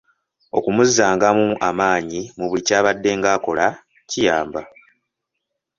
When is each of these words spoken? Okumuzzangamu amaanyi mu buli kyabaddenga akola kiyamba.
Okumuzzangamu 0.57 1.47
amaanyi 1.69 2.21
mu 2.37 2.45
buli 2.49 2.61
kyabaddenga 2.67 3.27
akola 3.37 3.65
kiyamba. 4.09 4.61